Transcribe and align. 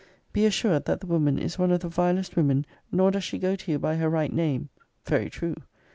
Be 0.33 0.47
assured 0.47 0.85
that 0.85 0.99
the 0.99 1.05
woman 1.05 1.37
is 1.37 1.59
one 1.59 1.69
of 1.69 1.81
the 1.81 1.87
vilest 1.87 2.35
women 2.35 2.65
nor 2.91 3.11
does 3.11 3.23
she 3.23 3.37
go 3.37 3.55
to 3.55 3.71
you 3.71 3.77
by 3.77 3.97
her 3.97 4.09
right 4.09 4.33
name 4.33 4.69
[Very 5.05 5.29
true! 5.29 5.53